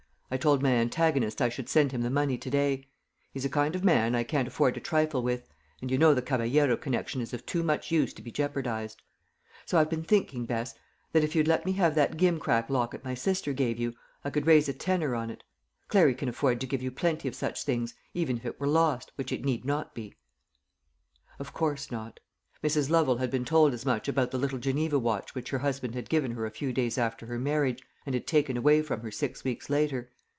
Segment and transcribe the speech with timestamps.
[0.33, 2.85] I told my antagonist I should send him the money to day.
[3.33, 5.45] He's a kind of man I can't afford to trifle with;
[5.81, 9.01] and you know the Caballero connection is of too much use to be jeopardised.
[9.65, 10.73] So I've been thinking, Bess,
[11.11, 13.93] that if you'd let me have that gimcrack locket my sister gave you,
[14.23, 15.43] I could raise a tenner on it.
[15.89, 19.11] Clary can afford to give you plenty of such things, even if it were lost,
[19.17, 20.15] which it need not be."
[21.39, 22.21] Of course not.
[22.63, 22.89] Mrs.
[22.89, 26.07] Lovel had been told as much about the little Geneva watch which her husband had
[26.07, 29.43] given her a few days after her marriage, and had taken away from her six
[29.43, 30.09] weeks later.